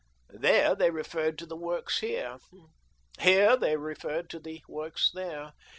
There 0.33 0.73
they 0.73 0.89
referred 0.89 1.37
to 1.37 1.45
the 1.45 1.55
works 1.55 1.99
here. 1.99 2.39
Here 3.19 3.55
they 3.55 3.77
referred 3.77 4.31
to 4.31 4.39
the 4.39 4.59
works 4.67 5.11
there. 5.13 5.53